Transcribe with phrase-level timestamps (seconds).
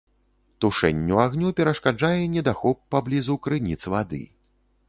[0.63, 4.23] Тушэнню агню перашкаджае недахоп паблізу крыніц вады.